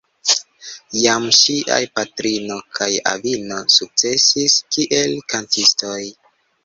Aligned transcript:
Jam 0.99 1.27
ŝiaj 1.39 1.77
patrino 1.99 2.57
kaj 2.79 2.89
avino 3.11 3.59
sukcesis 3.77 4.57
kiel 4.77 5.15
kantistoj. 5.35 6.01